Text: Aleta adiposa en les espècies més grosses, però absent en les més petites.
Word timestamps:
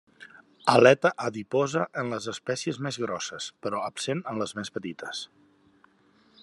Aleta 0.75 1.11
adiposa 1.25 1.83
en 2.03 2.09
les 2.13 2.29
espècies 2.33 2.81
més 2.87 2.99
grosses, 3.05 3.49
però 3.67 3.83
absent 3.91 4.27
en 4.33 4.43
les 4.45 4.55
més 4.61 4.73
petites. 4.79 5.23